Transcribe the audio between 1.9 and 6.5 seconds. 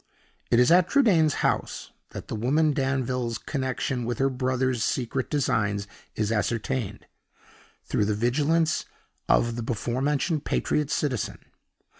that the woman Danville's connection with her brother's secret designs is